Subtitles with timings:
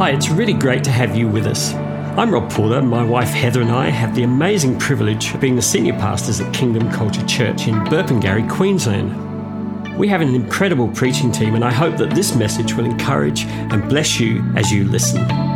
[0.00, 1.74] Hi, it's really great to have you with us.
[1.74, 2.80] I'm Rob Porter.
[2.80, 6.54] My wife Heather and I have the amazing privilege of being the senior pastors at
[6.54, 9.98] Kingdom Culture Church in Burpengary, Queensland.
[9.98, 13.90] We have an incredible preaching team, and I hope that this message will encourage and
[13.90, 15.49] bless you as you listen.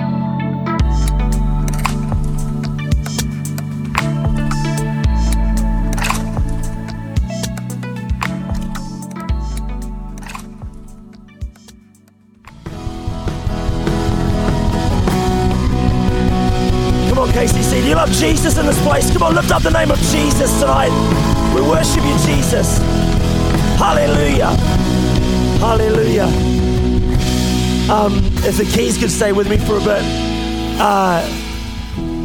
[18.19, 19.11] Jesus in this place?
[19.13, 20.91] Come on, lift up the name of Jesus tonight.
[21.55, 22.79] We worship you, Jesus.
[23.79, 24.51] Hallelujah.
[25.59, 26.27] Hallelujah.
[27.91, 28.15] Um,
[28.45, 30.03] if the keys could stay with me for a bit.
[30.81, 31.27] Uh,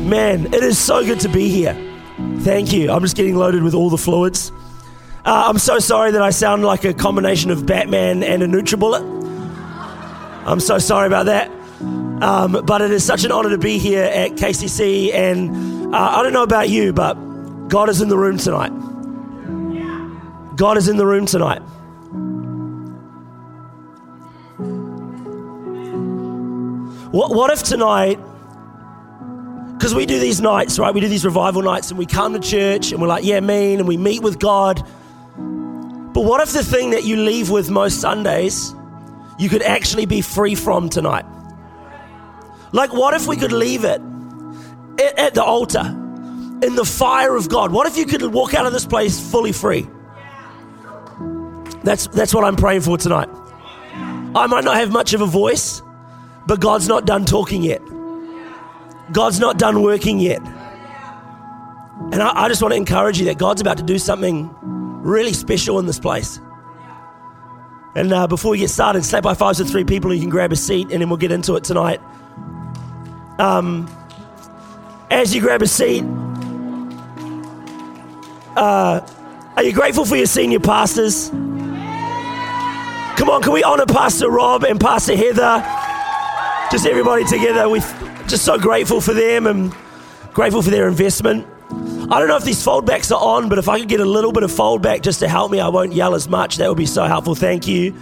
[0.07, 1.73] man, it is so good to be here.
[2.39, 2.91] Thank you.
[2.91, 4.51] I'm just getting loaded with all the fluids.
[5.25, 9.01] Uh, I'm so sorry that I sound like a combination of Batman and a NutriBullet.
[10.45, 11.51] I'm so sorry about that.
[12.21, 16.23] Um, but it is such an honor to be here at KCC, and uh, I
[16.23, 17.15] don't know about you, but
[17.67, 18.71] God is in the room tonight.
[20.55, 21.61] God is in the room tonight.
[27.11, 28.19] What, what if tonight,
[29.73, 30.93] because we do these nights, right?
[30.93, 33.79] We do these revival nights, and we come to church, and we're like, yeah, mean,
[33.79, 34.85] and we meet with God.
[36.13, 38.75] But what if the thing that you leave with most Sundays,
[39.39, 41.25] you could actually be free from tonight?
[42.73, 44.01] Like, what if we could leave it
[44.99, 45.85] at, the altar
[46.61, 47.71] in the fire of God?
[47.71, 49.87] What if you could walk out of this place fully free?
[51.83, 53.29] That's, that's what I'm praying for tonight.
[54.35, 55.81] I might not have much of a voice,
[56.45, 57.81] but God's not done talking yet.
[59.11, 60.41] God's not done working yet.
[62.11, 65.33] And I, I just want to encourage you that God's about to do something really
[65.33, 66.39] special in this place.
[67.95, 70.13] And uh, before we get started, slap by fives with three people.
[70.13, 71.99] You can grab a seat, and then we'll get into it tonight.
[73.39, 73.87] Um,
[75.09, 76.03] as you grab a seat,
[78.55, 79.05] uh,
[79.55, 81.29] are you grateful for your senior pastors?
[81.29, 85.63] Come on, can we honor Pastor Rob and Pastor Heather?
[86.71, 87.67] Just everybody together.
[87.67, 87.79] We're
[88.27, 89.73] just so grateful for them and
[90.33, 91.45] grateful for their investment.
[92.11, 94.31] I don't know if these foldbacks are on, but if I could get a little
[94.31, 96.57] bit of foldback just to help me, I won't yell as much.
[96.57, 97.35] That would be so helpful.
[97.35, 97.93] Thank you.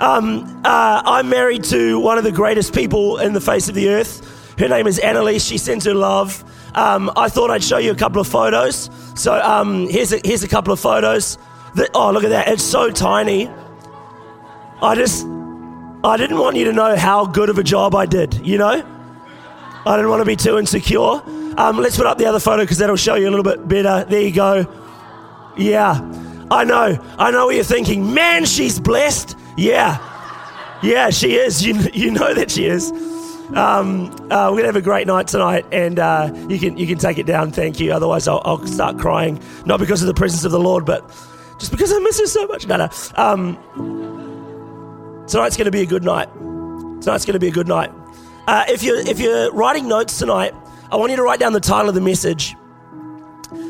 [0.00, 3.90] Um, uh, I'm married to one of the greatest people in the face of the
[3.90, 4.33] earth.
[4.58, 5.44] Her name is Annalise.
[5.44, 6.44] She sends her love.
[6.74, 8.90] Um, I thought I'd show you a couple of photos.
[9.14, 11.38] So um, here's, a, here's a couple of photos.
[11.74, 12.48] That, oh, look at that.
[12.48, 13.48] It's so tiny.
[14.80, 15.24] I just,
[16.04, 18.90] I didn't want you to know how good of a job I did, you know?
[19.86, 21.20] I didn't want to be too insecure.
[21.56, 24.04] Um, let's put up the other photo because that'll show you a little bit better.
[24.08, 24.66] There you go.
[25.56, 26.00] Yeah,
[26.50, 26.98] I know.
[27.18, 28.12] I know what you're thinking.
[28.12, 29.36] Man, she's blessed.
[29.56, 29.98] Yeah,
[30.82, 31.64] yeah, she is.
[31.64, 32.92] You, you know that she is.
[33.52, 36.98] Um, uh, we're gonna have a great night tonight, and uh, you can you can
[36.98, 37.52] take it down.
[37.52, 37.92] Thank you.
[37.92, 41.06] Otherwise, I'll, I'll, start crying, not because of the presence of the Lord, but
[41.60, 42.66] just because I miss her so much.
[42.66, 42.88] No, no.
[43.16, 43.58] Um,
[45.28, 46.32] tonight's gonna be a good night.
[47.02, 47.92] Tonight's gonna be a good night.
[48.46, 50.54] Uh, if you're if you're writing notes tonight,
[50.90, 52.56] I want you to write down the title of the message.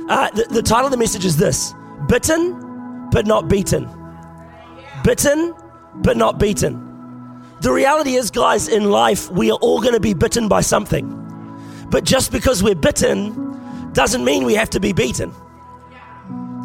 [0.09, 1.75] Uh, the, the title of the message is this:
[2.06, 3.89] "Bitten, but not beaten."
[5.03, 5.53] Bitten,
[5.97, 6.84] but not beaten.
[7.61, 11.21] The reality is, guys, in life, we are all going to be bitten by something.
[11.91, 15.33] But just because we're bitten doesn't mean we have to be beaten.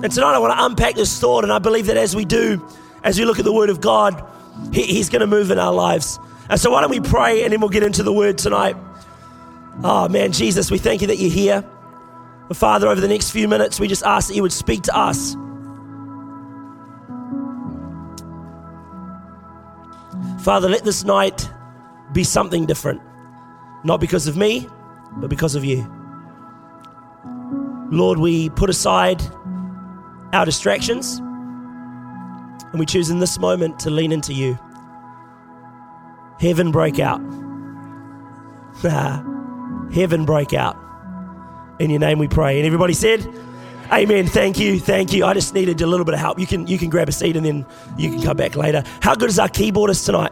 [0.02, 2.66] And tonight I want to unpack this thought, and I believe that as we do,
[3.04, 4.26] as we look at the Word of God,
[4.74, 6.20] he, He's going to move in our lives.
[6.50, 8.76] And so, why don't we pray and then we'll get into the Word tonight?
[9.84, 11.64] Oh, man, Jesus, we thank you that you're here.
[12.54, 15.36] Father, over the next few minutes, we just ask that you would speak to us.
[20.50, 21.48] Father, let this night
[22.12, 23.00] be something different.
[23.84, 24.68] Not because of me,
[25.18, 25.88] but because of you.
[27.92, 29.22] Lord, we put aside
[30.34, 34.58] our distractions and we choose in this moment to lean into you.
[36.40, 37.22] Heaven break out.
[39.94, 40.76] Heaven break out.
[41.80, 42.58] In your name we pray.
[42.58, 43.22] And everybody said,
[43.92, 44.28] Amen.
[44.28, 44.80] Thank you.
[44.80, 45.26] Thank you.
[45.26, 46.38] I just needed a little bit of help.
[46.40, 47.66] You can you can grab a seat and then
[47.98, 48.84] you can come back later.
[49.02, 50.32] How good is our keyboardist tonight?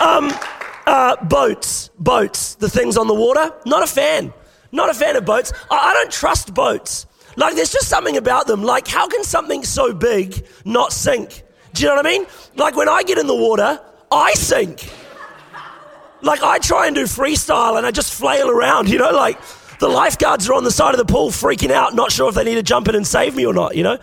[0.00, 0.32] Um,
[0.86, 3.52] uh, boats, boats, the things on the water.
[3.66, 4.32] Not a fan.
[4.72, 5.52] Not a fan of boats.
[5.70, 7.06] I, I don't trust boats.
[7.36, 8.64] Like, there's just something about them.
[8.64, 11.42] Like, how can something so big not sink?
[11.72, 12.26] Do you know what I mean?
[12.56, 13.80] Like, when I get in the water,
[14.10, 14.90] I sink.
[16.22, 19.38] Like, I try and do freestyle and I just flail around, you know, like
[19.78, 22.44] the lifeguards are on the side of the pool freaking out, not sure if they
[22.44, 23.98] need to jump in and save me or not, you know?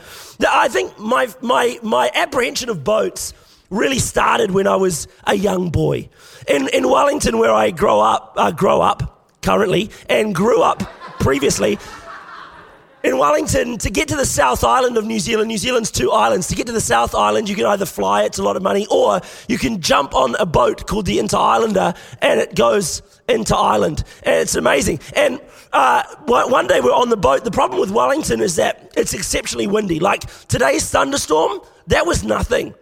[0.47, 3.33] I think my, my, my apprehension of boats
[3.69, 6.09] really started when I was a young boy.
[6.47, 10.79] In, in Wellington, where I grow up, uh, grow up currently, and grew up
[11.19, 11.77] previously,
[13.05, 16.47] in Wellington, to get to the South Island of New Zealand, New Zealand's two islands.
[16.47, 18.87] To get to the South Island, you can either fly, it's a lot of money,
[18.89, 21.93] or you can jump on a boat called the Interislander
[22.23, 24.03] and it goes into Ireland.
[24.23, 25.01] And it's amazing.
[25.15, 25.39] And
[25.71, 27.43] uh, one day we're on the boat.
[27.43, 29.99] The problem with Wellington is that it's exceptionally windy.
[29.99, 32.73] Like today's thunderstorm, that was nothing.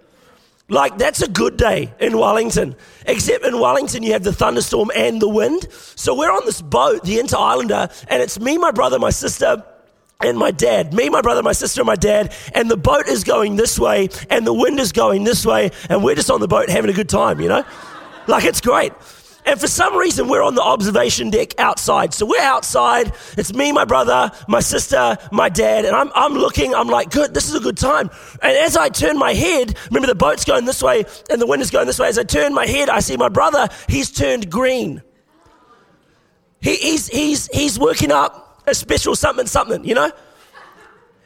[0.69, 2.77] Like, that's a good day in Wellington.
[3.05, 5.67] Except in Wellington, you have the thunderstorm and the wind.
[5.71, 9.61] So we're on this boat, the Interislander, and it's me, my brother, my sister,
[10.23, 10.93] and my dad.
[10.93, 12.33] Me, my brother, my sister, my dad.
[12.53, 16.03] And the boat is going this way, and the wind is going this way, and
[16.03, 17.63] we're just on the boat having a good time, you know?
[18.27, 18.93] Like, it's great.
[19.45, 22.13] And for some reason, we're on the observation deck outside.
[22.13, 23.11] So we're outside.
[23.37, 25.83] It's me, my brother, my sister, my dad.
[25.83, 28.09] And I'm, I'm looking, I'm like, good, this is a good time.
[28.41, 31.61] And as I turn my head, remember the boat's going this way and the wind
[31.61, 32.07] is going this way.
[32.07, 35.01] As I turn my head, I see my brother, he's turned green.
[36.61, 40.11] He, he's, he's, he's working up a special something, something, you know?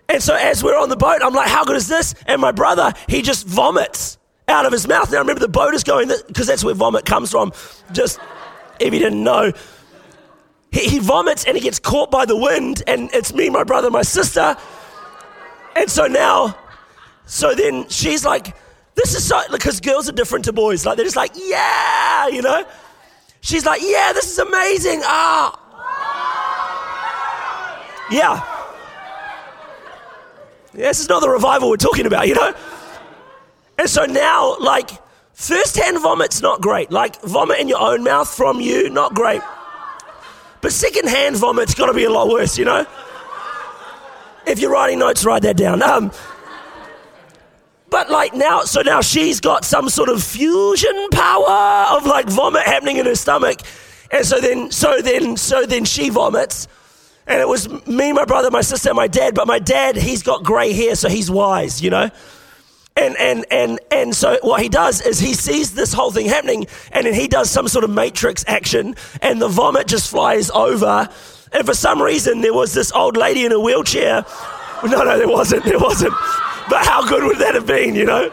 [0.09, 2.15] And so as we're on the boat, I'm like, how good is this?
[2.27, 4.17] And my brother, he just vomits
[4.47, 5.11] out of his mouth.
[5.11, 7.51] Now, remember, the boat is going, because that's where vomit comes from.
[7.91, 8.19] Just
[8.79, 9.51] if you didn't know,
[10.71, 13.91] he, he vomits and he gets caught by the wind, and it's me, my brother,
[13.91, 14.55] my sister.
[15.75, 16.57] And so now,
[17.25, 18.55] so then she's like,
[18.95, 20.85] this is so, because girls are different to boys.
[20.85, 22.65] Like, they're just like, yeah, you know?
[23.41, 25.01] She's like, yeah, this is amazing.
[25.03, 25.66] Ah.
[28.11, 28.41] Yeah.
[30.73, 32.53] This is not the revival we're talking about, you know?
[33.77, 34.91] And so now, like,
[35.33, 36.91] first-hand vomit's not great.
[36.91, 39.41] Like, vomit in your own mouth from you, not great.
[40.61, 42.85] But second-hand vomit's got to be a lot worse, you know?
[44.45, 45.83] If you're writing notes, write that down.
[45.83, 46.11] Um,
[47.89, 52.63] but like now, so now she's got some sort of fusion power of like vomit
[52.63, 53.59] happening in her stomach.
[54.11, 56.67] And so then, so then, so then she vomits.
[57.27, 59.35] And it was me, my brother, my sister, my dad.
[59.35, 62.09] But my dad, he's got gray hair, so he's wise, you know?
[62.95, 66.65] And, and, and, and so what he does is he sees this whole thing happening
[66.91, 71.07] and then he does some sort of matrix action and the vomit just flies over.
[71.51, 74.25] And for some reason, there was this old lady in a wheelchair.
[74.83, 75.63] No, no, there wasn't.
[75.63, 76.13] There wasn't.
[76.69, 78.31] But how good would that have been, you know?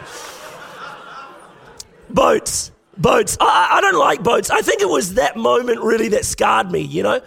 [2.10, 2.70] Boats.
[2.98, 3.38] Boats.
[3.40, 4.50] I, I don't like boats.
[4.50, 7.22] I think it was that moment really that scarred me, you know?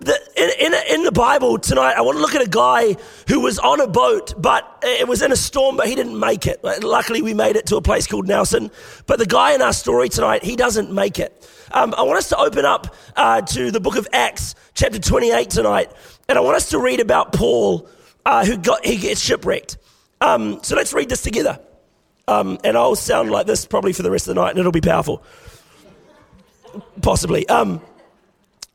[0.00, 2.96] The, in, in, in, the Bible tonight, I want to look at a guy
[3.28, 6.46] who was on a boat, but it was in a storm, but he didn't make
[6.46, 6.64] it.
[6.64, 8.70] Luckily, we made it to a place called Nelson.
[9.06, 11.46] But the guy in our story tonight, he doesn't make it.
[11.72, 15.50] Um, I want us to open up uh, to the book of Acts, chapter 28
[15.50, 15.92] tonight,
[16.30, 17.86] and I want us to read about Paul,
[18.24, 19.76] uh, who got he gets shipwrecked.
[20.22, 21.60] Um, so let's read this together,
[22.26, 24.72] um, and I'll sound like this probably for the rest of the night, and it'll
[24.72, 25.22] be powerful,
[27.02, 27.46] possibly.
[27.50, 27.82] Um,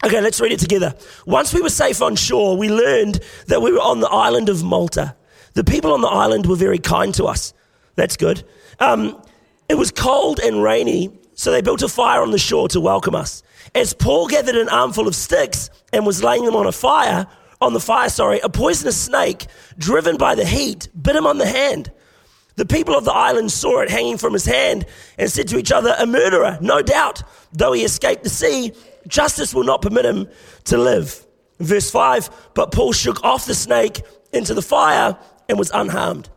[0.05, 0.93] Okay, let's read it together.
[1.25, 4.63] Once we were safe on shore, we learned that we were on the island of
[4.63, 5.15] Malta.
[5.55, 7.55] The people on the island were very kind to us.
[7.95, 8.43] That's good.
[8.79, 9.19] Um,
[9.67, 13.15] it was cold and rainy, so they built a fire on the shore to welcome
[13.15, 13.41] us.
[13.73, 17.25] As Paul gathered an armful of sticks and was laying them on a fire,
[17.59, 19.47] on the fire, sorry, a poisonous snake,
[19.79, 21.91] driven by the heat, bit him on the hand.
[22.57, 24.85] The people of the island saw it hanging from his hand
[25.17, 27.24] and said to each other, A murderer, no doubt.
[27.51, 28.71] Though he escaped the sea,
[29.07, 30.27] justice will not permit him
[30.65, 31.25] to live.
[31.59, 34.01] Verse 5 But Paul shook off the snake
[34.33, 36.29] into the fire and was unharmed.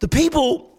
[0.00, 0.76] The people,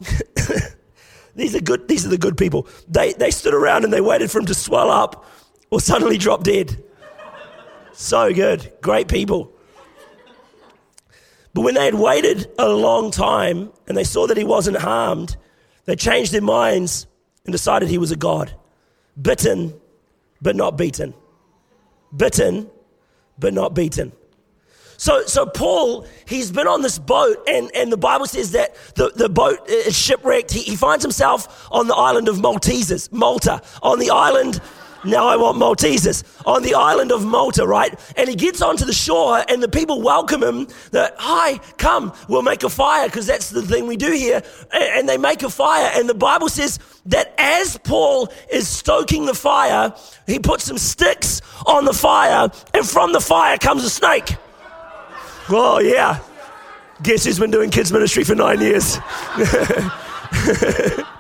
[1.35, 2.67] these are good, these are the good people.
[2.87, 5.25] They, they stood around and they waited for him to swell up
[5.71, 6.83] or suddenly drop dead.
[7.93, 8.71] So good.
[8.81, 9.51] Great people.
[11.53, 15.37] But when they had waited a long time and they saw that he wasn't harmed,
[15.85, 17.07] they changed their minds
[17.45, 18.53] and decided he was a god.
[19.19, 19.73] Bitten
[20.41, 21.13] but not beaten.
[22.15, 22.69] Bitten,
[23.37, 24.11] but not beaten.
[24.97, 29.11] So, so Paul, he's been on this boat, and, and the Bible says that the,
[29.15, 30.51] the boat is shipwrecked.
[30.51, 34.61] He, he finds himself on the island of Maltesers, Malta, on the island
[35.05, 37.93] now I want Maltesers on the island of Malta, right?
[38.17, 42.41] And he gets onto the shore and the people welcome him that, hi, come, we'll
[42.41, 44.41] make a fire because that's the thing we do here.
[44.71, 45.91] And they make a fire.
[45.95, 49.93] And the Bible says that as Paul is stoking the fire,
[50.27, 54.35] he puts some sticks on the fire and from the fire comes a snake.
[55.49, 56.19] Oh, yeah.
[57.03, 58.97] Guess who's been doing kids ministry for nine years?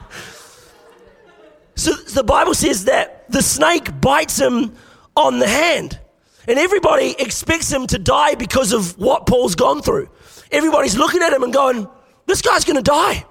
[2.15, 4.73] The Bible says that the snake bites him
[5.17, 5.99] on the hand.
[6.47, 10.09] And everybody expects him to die because of what Paul's gone through.
[10.49, 11.89] Everybody's looking at him and going,
[12.25, 13.25] This guy's going to die.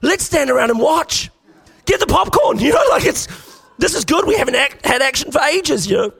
[0.00, 1.30] Let's stand around and watch.
[1.86, 3.26] get the popcorn, you know, like it's,
[3.78, 4.24] this is good.
[4.28, 6.12] We haven't act, had action for ages, you know.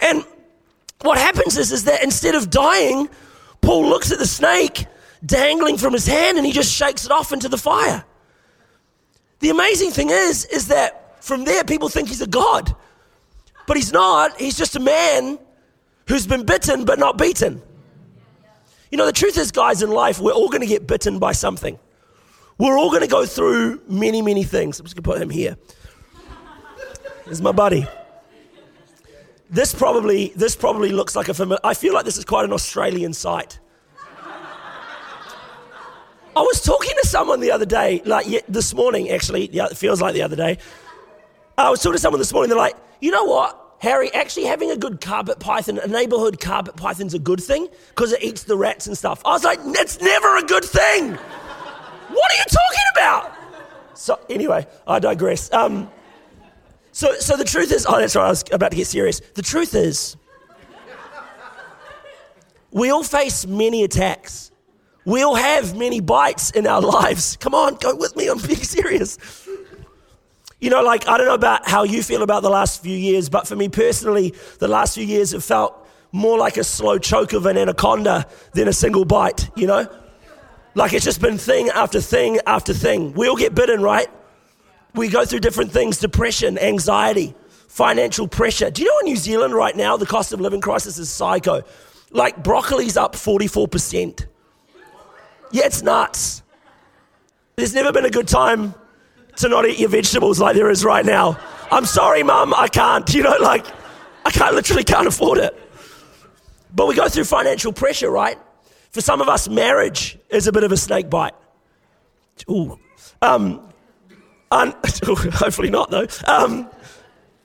[0.00, 0.24] And
[1.02, 3.10] what happens is, is that instead of dying,
[3.60, 4.86] Paul looks at the snake
[5.26, 8.02] dangling from his hand and he just shakes it off into the fire.
[9.40, 12.74] The amazing thing is, is that from there people think he's a god.
[13.66, 14.38] But he's not.
[14.38, 15.38] He's just a man
[16.08, 17.62] who's been bitten but not beaten.
[18.90, 21.32] You know, the truth is, guys, in life, we're all going to get bitten by
[21.32, 21.78] something.
[22.58, 24.78] We're all going to go through many, many things.
[24.78, 25.56] I'm just going to put him here.
[27.24, 27.86] Here's my buddy.
[29.48, 31.60] This probably, this probably looks like a familiar.
[31.64, 33.60] I feel like this is quite an Australian sight.
[36.34, 39.50] I was talking to someone the other day, like this morning, actually.
[39.52, 40.58] Yeah, it feels like the other day.
[41.58, 42.48] I was talking to someone this morning.
[42.48, 43.58] They're like, you know what?
[43.80, 48.12] Harry, actually having a good carpet python, a neighborhood carpet python's a good thing because
[48.12, 49.20] it eats the rats and stuff.
[49.24, 51.10] I was like, that's never a good thing.
[52.08, 53.32] what are you talking about?
[53.94, 55.52] So, anyway, I digress.
[55.52, 55.90] Um,
[56.92, 59.20] so, so the truth is, oh, that's right, I was about to get serious.
[59.34, 60.16] The truth is,
[62.70, 64.50] we all face many attacks.
[65.04, 67.36] We all have many bites in our lives.
[67.38, 69.18] Come on, go with me, I'm being serious.
[70.62, 73.28] You know, like, I don't know about how you feel about the last few years,
[73.28, 75.74] but for me personally, the last few years have felt
[76.12, 79.88] more like a slow choke of an anaconda than a single bite, you know?
[80.76, 83.12] Like it's just been thing after thing after thing.
[83.14, 84.06] We all get bitten, right?
[84.94, 87.34] We go through different things depression, anxiety,
[87.66, 88.70] financial pressure.
[88.70, 91.62] Do you know in New Zealand right now, the cost of living crisis is psycho?
[92.12, 94.26] Like broccoli's up 44%.
[95.50, 96.44] Yeah, it's nuts.
[97.56, 98.74] There's never been a good time
[99.36, 101.38] to not eat your vegetables like there is right now.
[101.70, 103.12] I'm sorry, mum, I can't.
[103.14, 103.66] You know, like,
[104.24, 105.58] I can't, literally can't afford it.
[106.74, 108.38] But we go through financial pressure, right?
[108.90, 111.34] For some of us, marriage is a bit of a snake bite.
[112.50, 112.78] Ooh.
[113.20, 113.68] Um,
[114.50, 114.74] un-
[115.04, 116.06] hopefully not, though.
[116.26, 116.68] Um,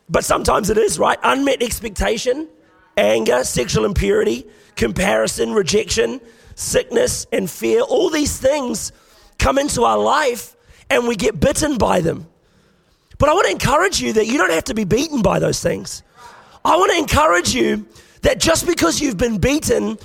[0.09, 1.17] but sometimes it is, right?
[1.23, 2.47] Unmet expectation,
[2.97, 6.19] anger, sexual impurity, comparison, rejection,
[6.55, 7.81] sickness, and fear.
[7.81, 8.91] All these things
[9.37, 10.55] come into our life
[10.89, 12.27] and we get bitten by them.
[13.17, 15.61] But I want to encourage you that you don't have to be beaten by those
[15.61, 16.03] things.
[16.63, 17.87] I want to encourage you
[18.21, 19.97] that just because you've been beaten,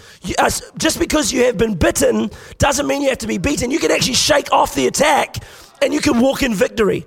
[0.78, 3.70] just because you have been bitten, doesn't mean you have to be beaten.
[3.70, 5.36] You can actually shake off the attack
[5.82, 7.06] and you can walk in victory.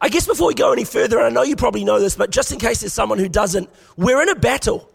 [0.00, 2.30] I guess before we go any further, and I know you probably know this, but
[2.30, 4.90] just in case there's someone who doesn't, we're in a battle.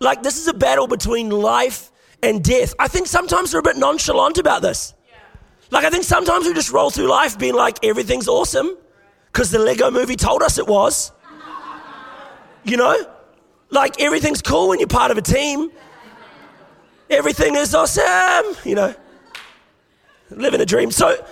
[0.00, 1.90] Like, this is a battle between life
[2.22, 2.74] and death.
[2.78, 4.94] I think sometimes we're a bit nonchalant about this.
[5.70, 8.76] Like, I think sometimes we just roll through life being like, everything's awesome
[9.26, 11.12] because the Lego movie told us it was.
[12.64, 13.06] You know?
[13.70, 15.70] Like, everything's cool when you're part of a team.
[17.10, 18.94] Everything is awesome, you know?
[20.30, 20.90] Living a dream.
[20.90, 21.24] So,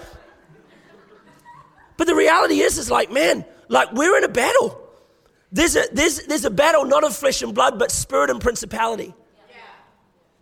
[1.97, 4.81] but the reality is, is like, man, like, we're in a battle.
[5.52, 9.14] There's a, there's, there's a battle not of flesh and blood, but spirit and principality.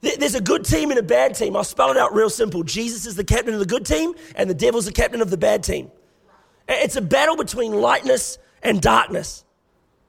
[0.05, 1.57] There's a good team and a bad team.
[1.57, 2.63] I'll spell it out real simple.
[2.63, 5.37] Jesus is the captain of the good team, and the devil's the captain of the
[5.37, 5.91] bad team.
[6.69, 9.45] It's a battle between lightness and darkness.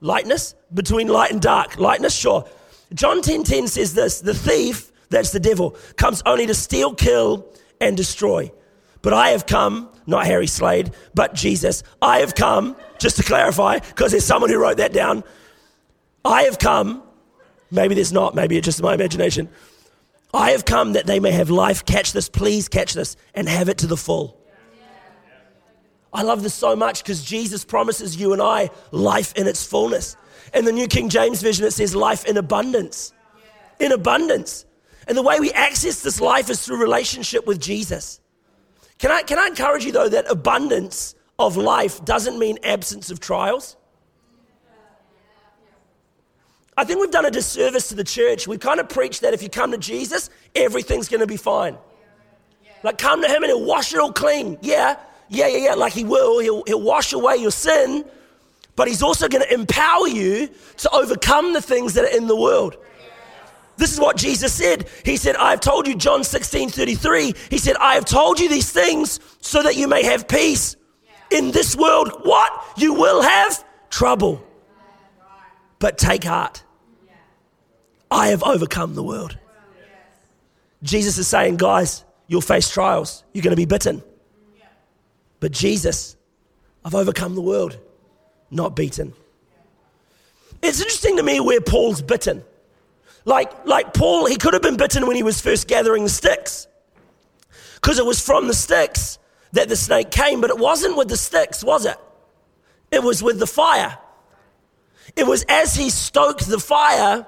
[0.00, 1.78] Lightness between light and dark.
[1.78, 2.46] Lightness, sure.
[2.94, 7.46] John 10 10 says this the thief, that's the devil, comes only to steal, kill,
[7.80, 8.52] and destroy.
[9.02, 11.82] But I have come, not Harry Slade, but Jesus.
[12.02, 15.24] I have come, just to clarify, because there's someone who wrote that down.
[16.24, 17.02] I have come,
[17.70, 19.48] maybe there's not, maybe it's just my imagination.
[20.34, 21.84] I have come that they may have life.
[21.84, 24.38] Catch this, please catch this, and have it to the full.
[26.12, 30.16] I love this so much because Jesus promises you and I life in its fullness.
[30.54, 33.12] In the New King James Version, it says life in abundance.
[33.80, 34.64] In abundance.
[35.06, 38.20] And the way we access this life is through relationship with Jesus.
[38.98, 43.20] Can I, can I encourage you, though, that abundance of life doesn't mean absence of
[43.20, 43.76] trials?
[46.76, 48.46] I think we've done a disservice to the church.
[48.46, 51.78] We kind of preach that if you come to Jesus, everything's going to be fine.
[52.82, 54.58] Like, come to Him and He'll wash it all clean.
[54.60, 54.96] Yeah,
[55.28, 55.74] yeah, yeah, yeah.
[55.74, 56.38] Like He will.
[56.40, 58.04] He'll, he'll wash away your sin,
[58.76, 62.36] but He's also going to empower you to overcome the things that are in the
[62.36, 62.76] world.
[63.78, 64.88] This is what Jesus said.
[65.04, 68.48] He said, I have told you, John 16 33, He said, I have told you
[68.48, 70.76] these things so that you may have peace.
[71.30, 72.64] In this world, what?
[72.76, 74.46] You will have trouble.
[75.78, 76.62] But take heart.
[78.10, 79.38] I have overcome the world.
[80.82, 83.24] Jesus is saying, guys, you'll face trials.
[83.32, 84.02] You're going to be bitten.
[85.40, 86.16] But Jesus,
[86.84, 87.78] I've overcome the world,
[88.50, 89.12] not beaten.
[90.62, 92.42] It's interesting to me where Paul's bitten.
[93.24, 96.68] Like, like Paul, he could have been bitten when he was first gathering the sticks.
[97.74, 99.18] Because it was from the sticks
[99.52, 101.96] that the snake came, but it wasn't with the sticks, was it?
[102.90, 103.98] It was with the fire.
[105.16, 107.26] It was as he stoked the fire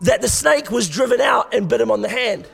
[0.00, 2.46] that the snake was driven out and bit him on the hand.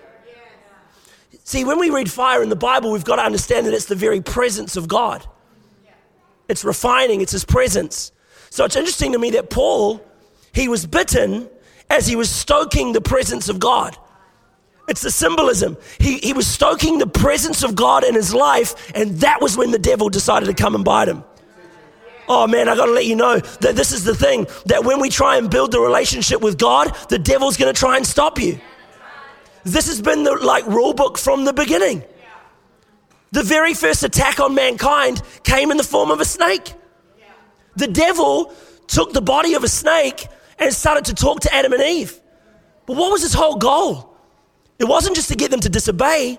[1.45, 3.95] See, when we read fire in the Bible, we've got to understand that it's the
[3.95, 5.27] very presence of God.
[6.49, 8.13] It's refining, it's his presence.
[8.51, 10.05] So it's interesting to me that Paul,
[10.53, 11.49] he was bitten
[11.91, 13.97] as he was stoking the presence of God.
[14.89, 15.77] It's the symbolism.
[15.99, 19.71] He, he was stoking the presence of God in his life, and that was when
[19.71, 21.25] the devil decided to come and bite him.
[22.29, 25.11] Oh man, I gotta let you know that this is the thing that when we
[25.11, 28.61] try and build the relationship with God, the devil's gonna try and stop you.
[29.65, 32.05] This has been the like rule book from the beginning.
[33.33, 36.73] The very first attack on mankind came in the form of a snake.
[37.77, 38.55] The devil
[38.87, 40.29] took the body of a snake
[40.59, 42.21] and started to talk to Adam and Eve.
[42.87, 44.17] But what was his whole goal?
[44.79, 46.39] It wasn't just to get them to disobey,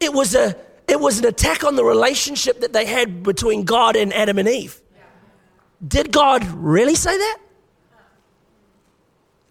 [0.00, 0.56] it was, a,
[0.88, 4.48] it was an attack on the relationship that they had between God and Adam and
[4.48, 4.81] Eve.
[5.86, 7.38] Did God really say that?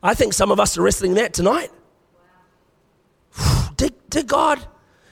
[0.04, 1.72] I think some of us are wrestling that tonight.
[3.78, 4.66] Did, did God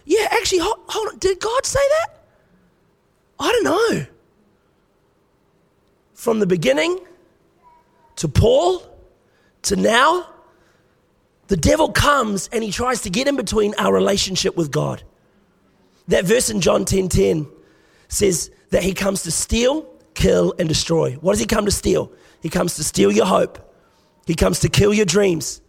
[0.09, 1.19] yeah, actually, hold, hold on.
[1.19, 2.23] Did God say that?
[3.39, 4.05] I don't know.
[6.15, 6.99] From the beginning
[8.15, 8.81] to Paul
[9.61, 10.27] to now,
[11.45, 15.03] the devil comes and he tries to get in between our relationship with God.
[16.07, 17.47] That verse in John 10 10
[18.07, 19.85] says that he comes to steal,
[20.19, 21.13] kill, and destroy.
[21.13, 22.11] What does he come to steal?
[22.41, 23.57] He comes to steal your hope,
[24.27, 25.61] he comes to kill your dreams,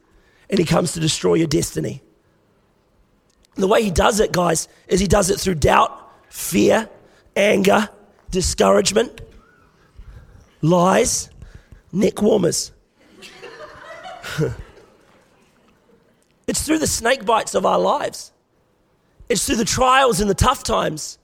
[0.51, 2.03] and he comes to destroy your destiny.
[3.55, 5.93] The way he does it, guys, is he does it through doubt,
[6.29, 6.89] fear,
[7.37, 7.89] anger,
[8.31, 9.21] discouragement,
[10.63, 11.31] lies,
[11.93, 12.73] neck warmers.
[16.47, 18.33] it's through the snake bites of our lives.
[19.29, 21.19] It's through the trials and the tough times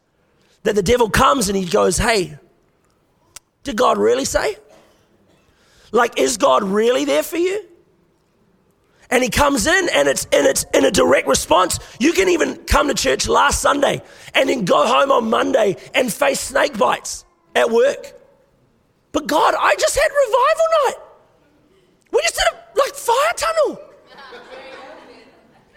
[0.62, 2.38] that the devil comes and he goes, Hey,
[3.67, 4.57] did God really say?
[5.93, 7.65] Like, is God really there for you?
[9.11, 11.79] and he comes in and it's and it's in a direct response.
[12.00, 14.02] You can even come to church last sunday
[14.35, 17.25] and then go home on monday and face snake bites
[17.55, 18.13] at work.
[19.13, 20.97] But god i just had revival night.
[22.13, 23.81] We just did a like fire tunnel.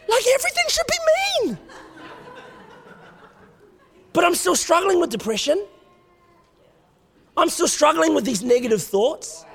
[0.09, 0.97] Like everything should be
[1.45, 1.59] mean.
[4.11, 5.63] But i'm still struggling with depression
[7.39, 9.45] i'm still struggling with these negative thoughts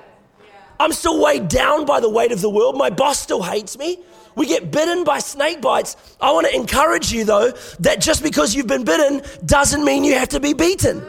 [0.79, 2.77] I'm still weighed down by the weight of the world.
[2.77, 3.99] My boss still hates me.
[4.35, 5.95] We get bitten by snake bites.
[6.19, 10.15] I want to encourage you, though, that just because you've been bitten doesn't mean you
[10.15, 11.05] have to be beaten.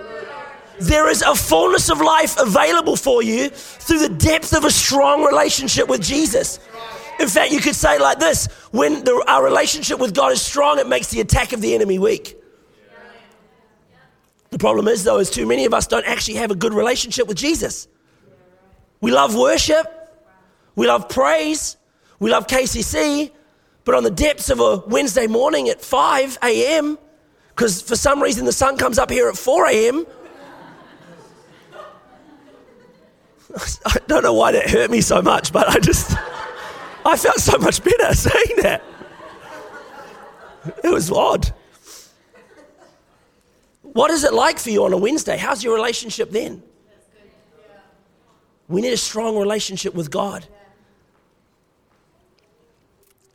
[0.78, 5.24] There is a fullness of life available for you through the depth of a strong
[5.24, 6.60] relationship with Jesus.
[7.18, 10.78] In fact, you could say like this when the, our relationship with God is strong,
[10.78, 12.35] it makes the attack of the enemy weak.
[14.50, 17.26] The problem is, though, is too many of us don't actually have a good relationship
[17.26, 17.88] with Jesus.
[19.00, 19.86] We love worship,
[20.74, 21.76] we love praise,
[22.18, 23.30] we love KCC,
[23.84, 26.98] but on the depths of a Wednesday morning at 5 a.m.,
[27.50, 30.06] because for some reason the sun comes up here at 4 a.m.,
[33.86, 36.12] I don't know why that hurt me so much, but I just,
[37.04, 38.82] I felt so much better saying that.
[40.82, 41.52] It was odd.
[43.96, 45.38] What is it like for you on a Wednesday?
[45.38, 46.62] How's your relationship then?
[48.68, 50.44] We need a strong relationship with God.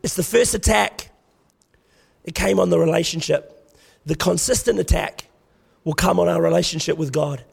[0.03, 1.09] It's the first attack.
[2.23, 3.75] It came on the relationship.
[4.05, 5.25] The consistent attack
[5.83, 7.43] will come on our relationship with God.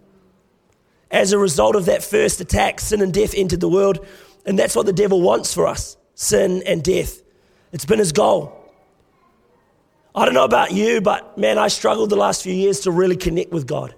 [1.11, 4.07] As a result of that first attack, sin and death entered the world,
[4.45, 7.23] and that's what the devil wants for us sin and death.
[7.73, 8.58] It's been his goal.
[10.15, 13.17] I don't know about you, but man, I struggled the last few years to really
[13.17, 13.95] connect with God.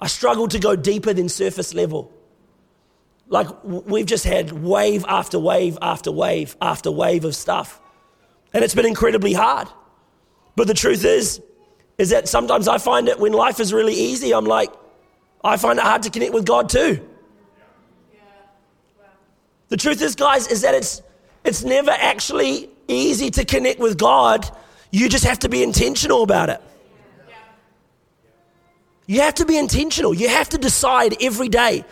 [0.00, 2.12] I struggled to go deeper than surface level.
[3.28, 7.80] Like we've just had wave after wave after wave after wave of stuff.
[8.54, 9.68] And it's been incredibly hard.
[10.56, 11.42] But the truth is,
[11.98, 14.72] is that sometimes I find it when life is really easy, I'm like,
[15.44, 17.06] I find it hard to connect with God too.
[19.68, 21.02] The truth is, guys, is that it's
[21.44, 24.48] it's never actually easy to connect with God.
[24.90, 26.62] You just have to be intentional about it.
[29.06, 30.12] You have to be intentional.
[30.12, 31.84] You have to decide every day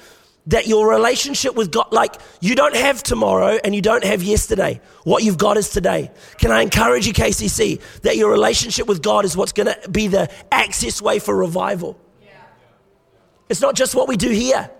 [0.49, 4.81] that your relationship with God, like you don't have tomorrow and you don't have yesterday.
[5.05, 6.11] What you've got is today.
[6.39, 10.09] Can I encourage you, KCC, that your relationship with God is what's going to be
[10.09, 11.99] the access way for revival?
[12.23, 12.29] Yeah.
[13.49, 14.71] It's not just what we do here,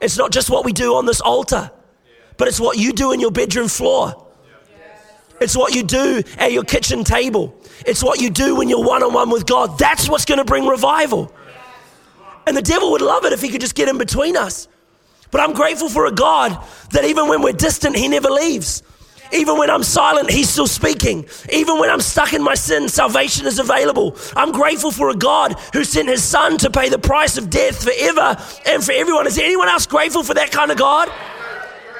[0.00, 1.70] it's not just what we do on this altar,
[2.38, 4.28] but it's what you do in your bedroom floor.
[5.40, 7.54] It's what you do at your kitchen table.
[7.86, 9.78] It's what you do when you're one on one with God.
[9.78, 11.32] That's what's going to bring revival.
[12.46, 14.68] And the devil would love it if he could just get in between us.
[15.30, 16.58] But I'm grateful for a God
[16.90, 18.82] that even when we're distant, he never leaves.
[19.32, 21.24] Even when I'm silent, He's still speaking.
[21.52, 24.16] Even when I'm stuck in my sin, salvation is available.
[24.34, 27.84] I'm grateful for a God who sent His Son to pay the price of death
[27.84, 29.28] forever and for everyone.
[29.28, 31.08] Is anyone else grateful for that kind of God?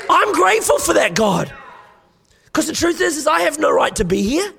[0.08, 1.52] I'm grateful for that God.
[2.52, 4.52] Because the truth is, is I have no right to be here.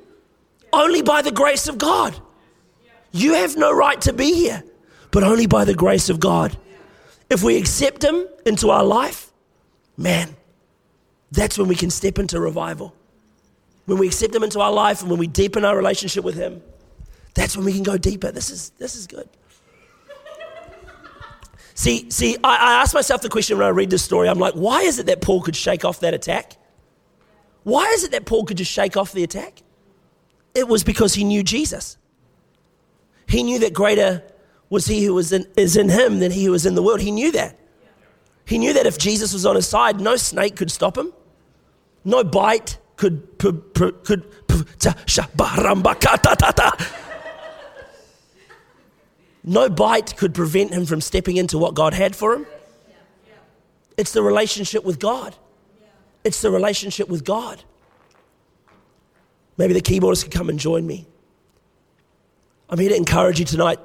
[0.72, 2.18] Only by the grace of God.
[3.12, 4.64] You have no right to be here,
[5.12, 6.58] but only by the grace of God.
[7.30, 9.32] If we accept Him into our life,
[9.98, 10.36] man,
[11.32, 12.96] that's when we can step into revival.
[13.86, 16.62] When we accept Him into our life and when we deepen our relationship with Him,
[17.34, 18.32] that's when we can go deeper.
[18.32, 19.28] This is, this is good.
[21.74, 24.54] see, see, I, I ask myself the question when I read this story I'm like,
[24.54, 26.54] why is it that Paul could shake off that attack?
[27.64, 29.62] Why is it that Paul could just shake off the attack?
[30.54, 31.98] It was because he knew Jesus.
[33.28, 34.24] He knew that greater
[34.70, 37.02] was he who was in, is in him than he who was in the world.
[37.02, 37.58] He knew that.
[38.46, 41.14] He knew that if Jesus was on his side, no snake could stop him.
[42.04, 44.26] No bite could could
[49.44, 52.46] no bite could prevent him from stepping into what God had for him.
[53.98, 55.36] It's the relationship with God.
[56.24, 57.64] It's the relationship with God.
[59.58, 61.08] Maybe the keyboardist can come and join me.
[62.70, 63.80] I'm here to encourage you tonight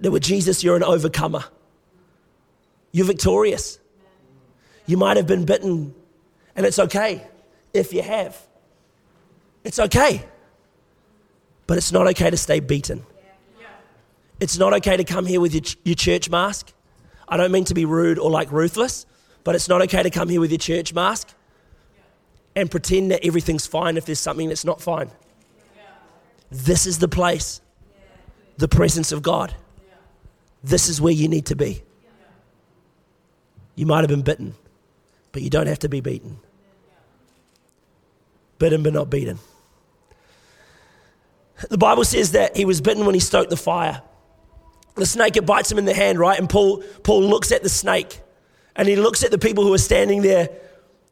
[0.00, 1.44] that with Jesus, you're an overcomer.
[2.92, 3.78] You're victorious.
[4.86, 5.94] You might have been bitten
[6.56, 7.26] and it's okay
[7.72, 8.36] if you have.
[9.64, 10.24] It's okay.
[11.66, 13.06] But it's not okay to stay beaten.
[14.40, 16.72] It's not okay to come here with your, your church mask.
[17.28, 19.06] I don't mean to be rude or like ruthless,
[19.44, 21.28] but it's not okay to come here with your church mask
[22.54, 25.10] and pretend that everything's fine if there's something that's not fine.
[26.50, 27.60] This is the place,
[28.58, 29.54] the presence of God.
[30.62, 31.82] This is where you need to be.
[33.74, 34.54] You might have been bitten
[35.32, 36.38] but you don't have to be beaten.
[38.58, 39.38] Bitten but not beaten.
[41.68, 44.02] The Bible says that he was bitten when he stoked the fire.
[44.94, 46.38] The snake, it bites him in the hand, right?
[46.38, 48.20] And Paul, Paul looks at the snake
[48.76, 50.48] and he looks at the people who are standing there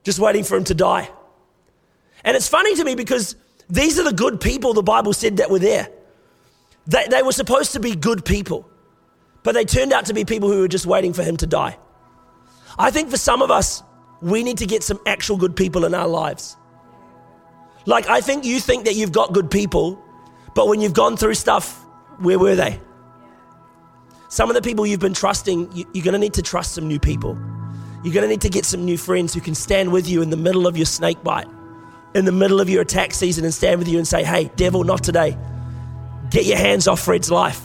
[0.03, 1.11] just waiting for him to die.
[2.25, 3.37] And it's funny to me because
[3.69, 5.89] these are the good people the Bible said that were there.
[6.87, 8.69] They, they were supposed to be good people,
[9.43, 11.79] but they turned out to be people who were just waiting for him to die.
[12.79, 13.83] I think for some of us,
[14.23, 16.57] we need to get some actual good people in our lives.
[17.87, 20.03] Like, I think you think that you've got good people,
[20.55, 21.85] but when you've gone through stuff,
[22.19, 22.81] where were they?
[24.31, 27.01] Some of the people you've been trusting, you're going to need to trust some new
[27.01, 27.37] people.
[28.05, 30.31] You're going to need to get some new friends who can stand with you in
[30.31, 31.49] the middle of your snake bite,
[32.15, 34.85] in the middle of your attack season, and stand with you and say, hey, devil,
[34.85, 35.37] not today.
[36.31, 37.61] Get your hands off Fred's life.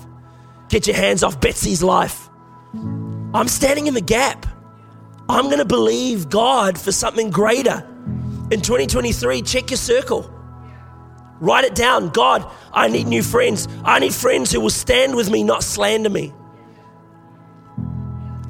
[0.67, 2.29] Get your hands off Betsy's life.
[2.73, 4.47] I'm standing in the gap.
[5.29, 7.87] I'm going to believe God for something greater.
[8.49, 10.33] In 2023, check your circle.
[11.39, 12.09] Write it down.
[12.09, 13.67] God, I need new friends.
[13.83, 16.33] I need friends who will stand with me, not slander me.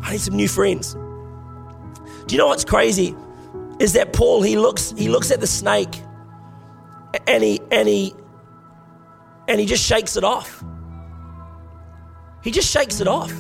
[0.06, 0.94] I need some new friends.
[0.94, 3.16] Do you know what's crazy?
[3.80, 6.02] Is that Paul, he looks, he looks at the snake
[7.28, 8.14] and he and he
[9.48, 10.64] and he just shakes it off.
[12.44, 13.32] He just shakes it off.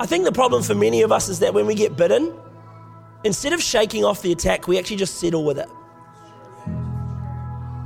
[0.00, 2.32] I think the problem for many of us is that when we get bitten,
[3.24, 5.68] instead of shaking off the attack, we actually just settle with it.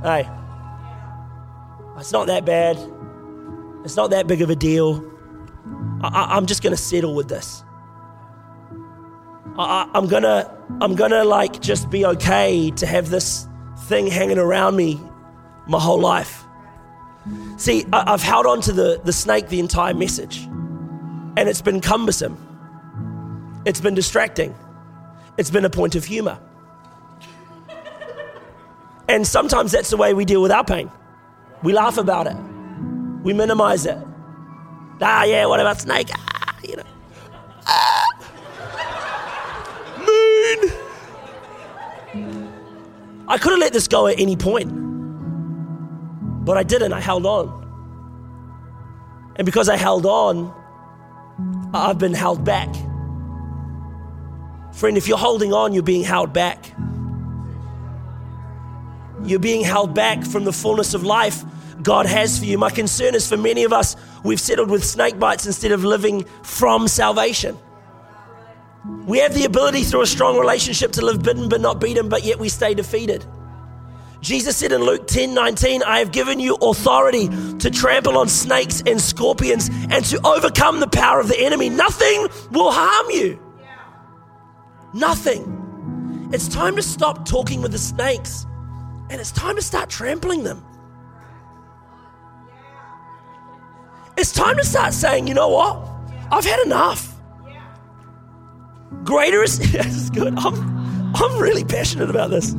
[0.03, 0.29] Hey,
[1.97, 2.77] it's not that bad.
[3.83, 5.12] It's not that big of a deal.
[6.03, 7.63] I, am just to settle with this.
[9.57, 13.47] I, I'm gonna, I'm gonna like just be okay to have this
[13.85, 14.99] thing hanging around me
[15.67, 16.43] my whole life.
[17.57, 20.43] See, I, I've held on to the, the snake the entire message.
[21.35, 22.37] And it's been cumbersome.
[23.65, 24.55] It's been distracting.
[25.37, 26.37] It's been a point of humor.
[29.07, 30.91] And sometimes that's the way we deal with our pain.
[31.61, 32.35] We laugh about it,
[33.23, 33.97] we minimize it.
[35.03, 36.09] Ah, yeah, what about snake?
[36.13, 36.83] Ah, you know.
[37.67, 38.05] Ah.
[39.99, 40.71] Moon.
[43.27, 44.71] I could have let this go at any point,
[46.45, 46.93] but I didn't.
[46.93, 47.61] I held on.
[49.35, 50.53] And because I held on,
[51.73, 52.73] I've been held back.
[54.73, 56.73] Friend, if you're holding on, you're being held back.
[59.23, 61.43] You're being held back from the fullness of life
[61.81, 62.57] God has for you.
[62.57, 66.25] My concern is for many of us, we've settled with snake bites instead of living
[66.43, 67.57] from salvation.
[69.05, 72.23] We have the ability through a strong relationship to live bidden but not beaten, but
[72.23, 73.25] yet we stay defeated.
[74.19, 77.27] Jesus said in Luke 10 19, I have given you authority
[77.59, 81.69] to trample on snakes and scorpions and to overcome the power of the enemy.
[81.69, 83.39] Nothing will harm you.
[84.93, 86.29] Nothing.
[86.31, 88.45] It's time to stop talking with the snakes
[89.09, 90.63] and it's time to start trampling them.
[94.15, 95.87] It's time to start saying, you know what?
[96.31, 97.13] I've had enough.
[99.03, 100.33] Greater is, this is good.
[100.37, 102.55] I'm, I'm really passionate about this.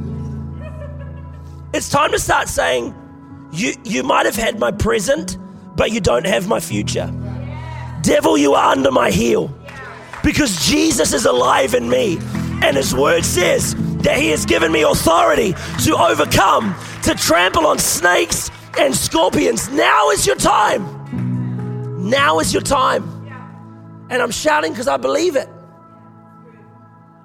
[1.73, 2.95] It's time to start saying,
[3.53, 5.39] you, you might have had my present,
[5.77, 7.13] but you don't have my future.
[8.03, 9.53] Devil, you are under my heel
[10.23, 12.19] because Jesus is alive in me.
[12.63, 17.79] And his word says that he has given me authority to overcome, to trample on
[17.79, 19.69] snakes and scorpions.
[19.71, 20.94] Now is your time.
[22.05, 23.03] Now is your time.
[24.11, 25.49] And I'm shouting because I believe it.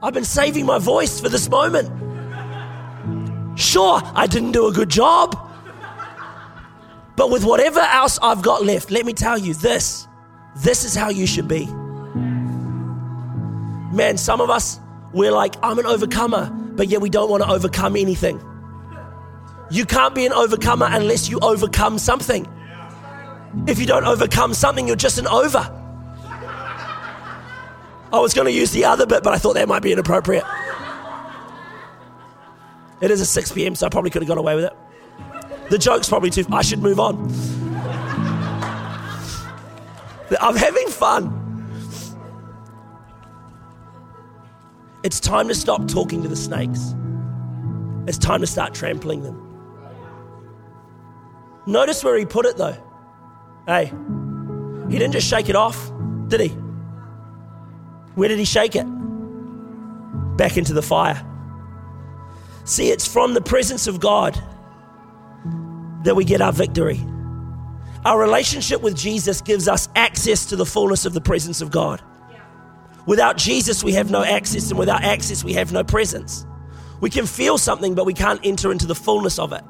[0.02, 1.90] I've been saving my voice for this moment.
[3.60, 5.38] Sure, I didn't do a good job.
[7.18, 10.08] But with whatever else I've got left, let me tell you this
[10.56, 11.66] this is how you should be.
[13.94, 14.80] Man, some of us,
[15.14, 18.42] we're like, I'm an overcomer, but yet we don't want to overcome anything.
[19.70, 22.48] You can't be an overcomer unless you overcome something.
[23.68, 25.76] If you don't overcome something, you're just an over.
[28.12, 30.44] I was going to use the other bit, but I thought that might be inappropriate.
[33.02, 34.74] It is a 6 p.m., so I probably could have got away with it.
[35.70, 36.46] The joke's probably too.
[36.52, 37.32] I should move on.
[40.42, 41.36] I'm having fun.
[45.04, 46.94] It's time to stop talking to the snakes.
[48.08, 49.46] It's time to start trampling them.
[51.66, 52.76] Notice where he put it though.
[53.70, 53.94] Hey,
[54.90, 55.92] he didn't just shake it off,
[56.28, 56.48] did he?
[58.16, 58.84] Where did he shake it?
[60.38, 61.24] Back into the fire.
[62.66, 64.42] See, it's from the presence of God
[66.04, 67.00] that we get our victory.
[68.06, 72.02] Our relationship with Jesus gives us access to the fullness of the presence of God.
[73.06, 76.44] Without Jesus, we have no access, and without access, we have no presence.
[77.02, 79.64] We can feel something, but we can't enter into the fullness of it.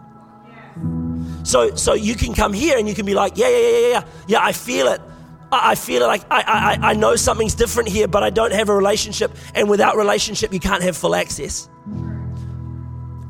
[1.49, 4.03] So, so you can come here and you can be like, yeah, yeah, yeah, yeah,
[4.27, 5.01] yeah, I feel it.
[5.51, 6.05] I, I feel it.
[6.05, 6.43] Like I,
[6.83, 9.35] I, I know something's different here, but I don't have a relationship.
[9.55, 11.67] And without relationship, you can't have full access.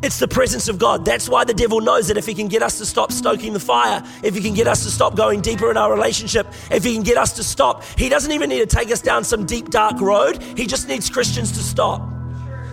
[0.04, 1.06] It's the presence of God.
[1.06, 3.60] That's why the devil knows that if he can get us to stop stoking the
[3.62, 6.94] fire, if he can get us to stop going deeper in our relationship, if he
[6.94, 9.70] can get us to stop, he doesn't even need to take us down some deep,
[9.70, 10.44] dark road.
[10.58, 12.02] He just needs Christians to stop,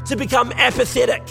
[0.06, 1.22] to become apathetic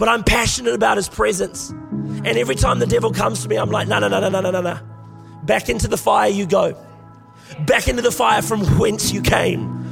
[0.00, 1.68] but I'm passionate about his presence.
[1.68, 4.50] And every time the devil comes to me, I'm like, no, no, no, no, no,
[4.50, 4.78] no, no.
[5.42, 6.74] Back into the fire you go.
[7.66, 9.84] Back into the fire from whence you came.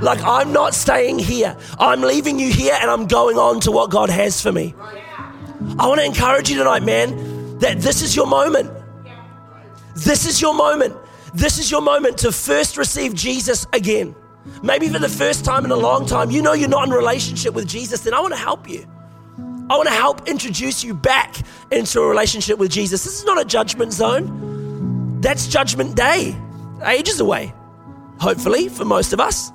[0.00, 1.56] Like, I'm not staying here.
[1.80, 4.72] I'm leaving you here and I'm going on to what God has for me.
[5.80, 8.70] I want to encourage you tonight, man, that this is your moment.
[9.96, 10.94] This is your moment.
[11.34, 14.14] This is your moment to first receive Jesus again.
[14.62, 17.52] Maybe for the first time in a long time, you know you're not in relationship
[17.52, 18.86] with Jesus, then I want to help you.
[19.70, 21.36] I want to help introduce you back
[21.70, 23.02] into a relationship with Jesus.
[23.02, 25.20] This is not a judgment zone.
[25.22, 26.36] That's judgment day,
[26.84, 27.54] ages away,
[28.20, 29.50] hopefully, for most of us.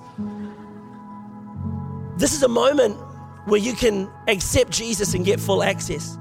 [2.17, 2.97] This is a moment
[3.45, 6.17] where you can accept Jesus and get full access.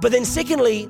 [0.00, 0.88] But then, secondly,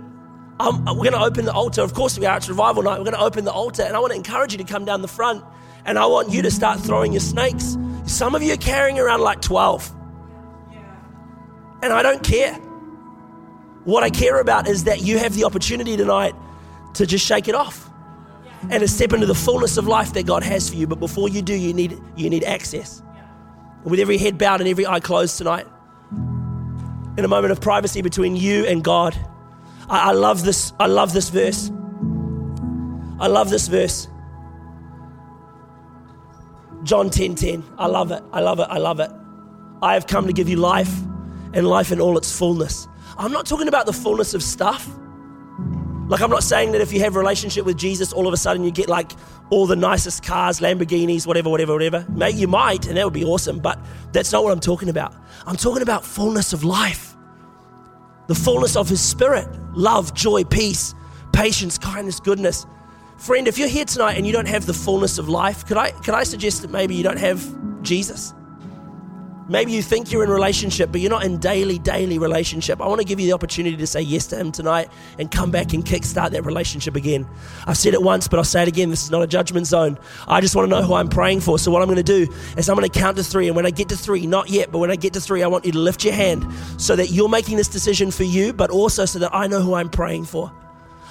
[0.58, 1.82] um, we're going to open the altar.
[1.82, 2.38] Of course, we are.
[2.38, 2.98] It's revival night.
[2.98, 5.02] We're going to open the altar, and I want to encourage you to come down
[5.02, 5.44] the front,
[5.84, 7.76] and I want you to start throwing your snakes.
[8.06, 9.99] Some of you are carrying around like 12.
[11.82, 12.54] And I don't care.
[13.84, 16.34] What I care about is that you have the opportunity tonight
[16.94, 17.90] to just shake it off
[18.68, 20.86] and to step into the fullness of life that God has for you.
[20.86, 23.02] But before you do, you need, you need access
[23.84, 25.66] with every head bowed and every eye closed tonight,
[27.16, 29.16] in a moment of privacy between you and God.
[29.88, 30.72] I, I love this.
[30.78, 31.70] I love this verse.
[33.18, 34.08] I love this verse.
[36.82, 37.64] John 10 10.
[37.78, 38.22] I love it.
[38.32, 38.66] I love it.
[38.68, 39.10] I love it.
[39.82, 40.94] I have come to give you life
[41.52, 42.88] and life in all its fullness.
[43.18, 44.88] I'm not talking about the fullness of stuff.
[46.08, 48.36] Like, I'm not saying that if you have a relationship with Jesus, all of a
[48.36, 49.12] sudden you get like
[49.50, 52.04] all the nicest cars, Lamborghinis, whatever, whatever, whatever.
[52.08, 53.78] Mate, you might, and that would be awesome, but
[54.12, 55.14] that's not what I'm talking about.
[55.46, 57.14] I'm talking about fullness of life,
[58.26, 60.94] the fullness of His Spirit, love, joy, peace,
[61.32, 62.66] patience, kindness, goodness.
[63.18, 65.90] Friend, if you're here tonight and you don't have the fullness of life, could I,
[65.90, 68.34] could I suggest that maybe you don't have Jesus?
[69.50, 72.80] Maybe you think you're in relationship, but you're not in daily, daily relationship.
[72.80, 75.50] I want to give you the opportunity to say yes to Him tonight and come
[75.50, 77.26] back and kickstart that relationship again.
[77.66, 78.90] I've said it once, but I'll say it again.
[78.90, 79.98] This is not a judgment zone.
[80.28, 81.58] I just want to know who I'm praying for.
[81.58, 83.48] So, what I'm going to do is I'm going to count to three.
[83.48, 85.48] And when I get to three, not yet, but when I get to three, I
[85.48, 88.70] want you to lift your hand so that you're making this decision for you, but
[88.70, 90.52] also so that I know who I'm praying for.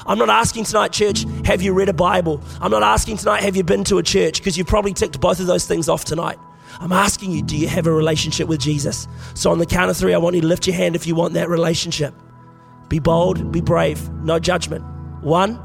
[0.06, 2.42] I'm not asking tonight, church, have you read a Bible?
[2.62, 4.40] I'm not asking tonight, have you been to a church?
[4.40, 6.40] Because you've probably ticked both of those things off tonight.
[6.80, 9.08] I'm asking you, do you have a relationship with Jesus?
[9.34, 11.16] So, on the count of three, I want you to lift your hand if you
[11.16, 12.14] want that relationship.
[12.88, 14.84] Be bold, be brave, no judgment.
[15.22, 15.60] One,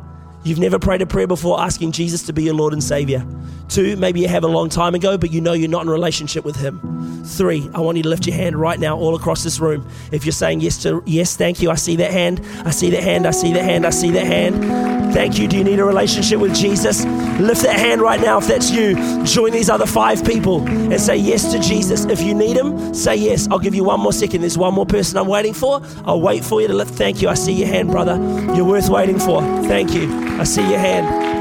[0.45, 3.27] you've never prayed a prayer before asking Jesus to be your Lord and Savior.
[3.75, 5.91] Two, maybe you have a long time ago, but you know you're not in a
[5.91, 7.25] relationship with Him.
[7.25, 9.85] Three, I want you to lift your hand right now all across this room.
[10.13, 11.73] If you're saying yes to yes, thank you.
[11.73, 12.41] I see that hand.
[12.65, 13.27] I see that hand.
[13.27, 13.85] I see that hand.
[13.85, 15.13] I see that hand.
[15.13, 15.49] Thank you.
[15.49, 17.05] Do you need a relationship with Jesus?
[17.41, 18.95] Lift that hand right now if that's you.
[19.25, 22.05] Join these other five people and say yes to Jesus.
[22.05, 23.49] If you need Him, say yes.
[23.51, 24.43] I'll give you one more second.
[24.43, 25.83] There's one more person I'm waiting for.
[26.05, 26.95] I'll wait for you to lift.
[26.95, 27.29] Thank you.
[27.29, 28.15] I see your hand, brother.
[28.55, 29.41] You're worth waiting for.
[29.67, 30.09] Thank you.
[30.39, 31.34] I see your hand.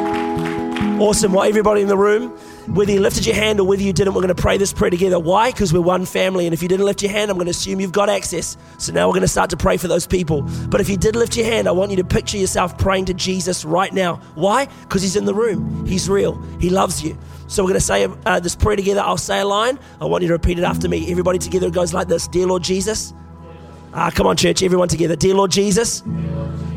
[1.03, 1.33] Awesome.
[1.33, 2.29] Well, everybody in the room,
[2.73, 4.89] whether you lifted your hand or whether you didn't, we're going to pray this prayer
[4.89, 5.19] together.
[5.19, 5.51] Why?
[5.51, 6.47] Because we're one family.
[6.47, 8.55] And if you didn't lift your hand, I'm going to assume you've got access.
[8.77, 10.43] So now we're going to start to pray for those people.
[10.69, 13.13] But if you did lift your hand, I want you to picture yourself praying to
[13.13, 14.21] Jesus right now.
[14.35, 14.67] Why?
[14.83, 15.85] Because he's in the room.
[15.85, 16.41] He's real.
[16.61, 17.17] He loves you.
[17.47, 19.01] So we're going to say uh, this prayer together.
[19.01, 19.79] I'll say a line.
[19.99, 21.11] I want you to repeat it after me.
[21.11, 23.13] Everybody together it goes like this Dear Lord Jesus.
[23.93, 24.63] Ah, come on, church.
[24.63, 25.17] Everyone together.
[25.17, 26.01] Dear Lord Jesus,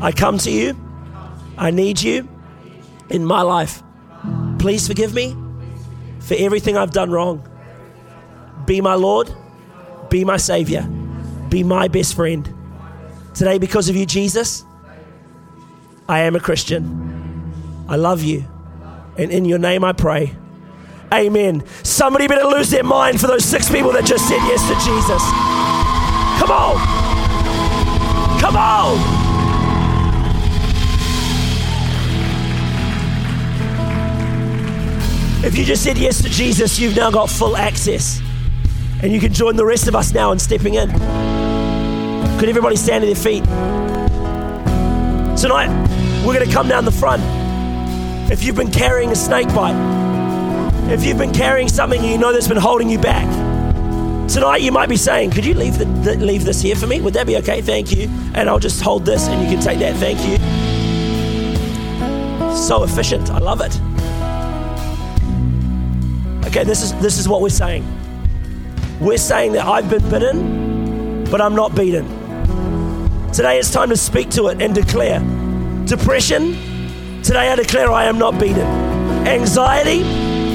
[0.01, 0.77] I come to you.
[1.57, 2.27] I need you
[3.09, 3.83] in my life.
[4.67, 5.33] Please forgive me
[6.19, 7.41] for everything I've done wrong.
[8.65, 9.33] Be my Lord,
[10.09, 10.81] be my Savior,
[11.47, 12.53] be my best friend.
[13.33, 14.65] Today, because of you, Jesus,
[16.09, 17.85] I am a Christian.
[17.87, 18.43] I love you.
[19.17, 20.35] And in your name I pray.
[21.13, 21.63] Amen.
[21.83, 25.23] Somebody better lose their mind for those six people that just said yes to Jesus.
[26.41, 28.41] Come on.
[28.41, 29.16] Come on.
[35.47, 38.19] If you just said yes to Jesus, you've now got full access.
[39.01, 40.89] And you can join the rest of us now in stepping in.
[42.37, 43.45] Could everybody stand to their feet?
[45.39, 45.69] Tonight,
[46.25, 47.23] we're going to come down the front.
[48.29, 52.49] If you've been carrying a snake bite, if you've been carrying something you know that's
[52.49, 53.25] been holding you back,
[54.27, 56.99] tonight you might be saying, Could you leave, the, the, leave this here for me?
[56.99, 57.61] Would that be okay?
[57.61, 58.09] Thank you.
[58.33, 59.95] And I'll just hold this and you can take that.
[59.95, 60.35] Thank you.
[62.53, 63.29] So efficient.
[63.29, 63.79] I love it.
[66.47, 67.83] Okay, this is this is what we're saying.
[69.01, 72.05] We're saying that I've been bitten, but I'm not beaten.
[73.33, 75.19] Today it's time to speak to it and declare.
[75.85, 76.53] Depression,
[77.21, 78.65] today I declare I am not beaten.
[79.27, 80.03] Anxiety,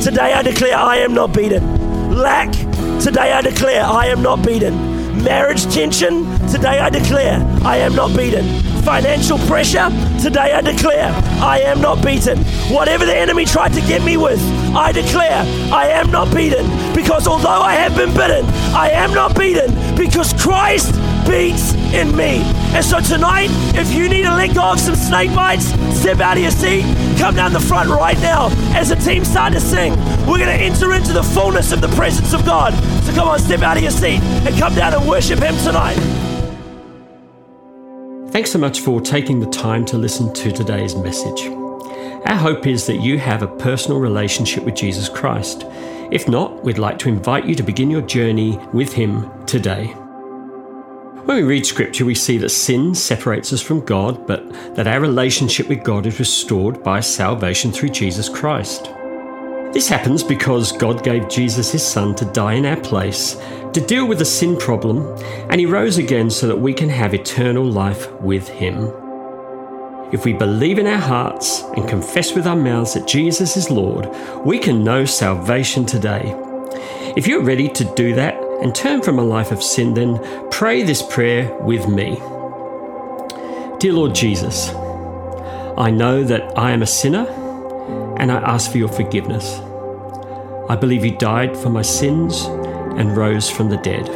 [0.00, 2.10] today I declare I am not beaten.
[2.14, 2.52] Lack,
[2.98, 5.22] today I declare I am not beaten.
[5.22, 9.88] Marriage tension, today I declare I am not beaten financial pressure,
[10.20, 12.38] today I declare I am not beaten.
[12.74, 14.40] Whatever the enemy tried to get me with,
[14.74, 16.66] I declare I am not beaten.
[16.94, 20.94] Because although I have been bitten, I am not beaten because Christ
[21.26, 22.42] beats in me.
[22.74, 25.66] And so tonight, if you need to let go of some snake bites,
[25.98, 26.82] step out of your seat,
[27.18, 29.92] come down the front right now as the team start to sing.
[30.26, 32.72] We're going to enter into the fullness of the presence of God.
[33.04, 35.96] So come on, step out of your seat and come down and worship Him tonight.
[38.30, 41.61] Thanks so much for taking the time to listen to today's message.
[42.24, 45.64] Our hope is that you have a personal relationship with Jesus Christ.
[46.12, 49.86] If not, we'd like to invite you to begin your journey with Him today.
[51.24, 55.00] When we read Scripture, we see that sin separates us from God, but that our
[55.00, 58.90] relationship with God is restored by salvation through Jesus Christ.
[59.72, 63.36] This happens because God gave Jesus his Son to die in our place,
[63.72, 65.06] to deal with the sin problem,
[65.50, 68.92] and he rose again so that we can have eternal life with him.
[70.12, 74.10] If we believe in our hearts and confess with our mouths that Jesus is Lord,
[74.44, 76.34] we can know salvation today.
[77.16, 80.20] If you're ready to do that and turn from a life of sin, then
[80.50, 82.16] pray this prayer with me.
[83.78, 84.68] Dear Lord Jesus,
[85.78, 87.26] I know that I am a sinner
[88.18, 89.60] and I ask for your forgiveness.
[90.68, 92.44] I believe you died for my sins
[92.98, 94.10] and rose from the dead.